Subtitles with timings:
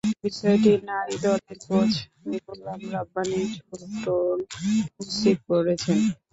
[0.23, 1.91] বিষয়টি নারী দলের কোচ
[2.45, 4.37] গোলাম রাব্বানি ছোটন
[4.97, 5.97] নিশ্চিত করেছেন।